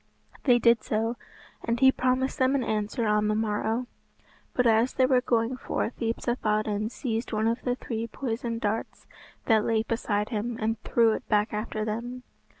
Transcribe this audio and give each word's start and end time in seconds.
They 0.45 0.57
did 0.57 0.81
so, 0.81 1.15
and 1.63 1.79
he 1.79 1.91
promised 1.91 2.39
them 2.39 2.55
an 2.55 2.63
answer 2.63 3.05
on 3.05 3.27
the 3.27 3.35
morrow. 3.35 3.85
But 4.55 4.65
as 4.65 4.93
they 4.93 5.05
were 5.05 5.21
going 5.21 5.57
forth 5.57 5.99
Yspathaden 6.01 6.89
seized 6.89 7.31
one 7.31 7.47
of 7.47 7.61
the 7.61 7.75
three 7.75 8.07
poisoned 8.07 8.61
darts 8.61 9.05
that 9.45 9.63
lay 9.63 9.83
beside 9.83 10.29
him 10.29 10.57
and 10.59 10.81
threw 10.81 11.11
it 11.11 11.29
back 11.29 11.53
after 11.53 11.85
them. 11.85 12.23